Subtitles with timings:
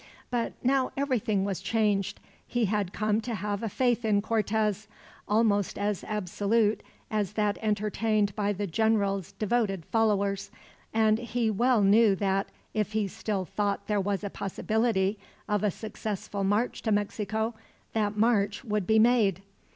[0.31, 2.19] But now everything was changed.
[2.47, 4.87] He had come to have a faith in Cortez,
[5.27, 6.81] almost as absolute
[7.11, 10.49] as that entertained by the general's devoted followers;
[10.91, 15.69] and he well knew that, if he still thought there was a possibility of a
[15.69, 17.53] successful march to Mexico,
[17.93, 19.43] that march would be made.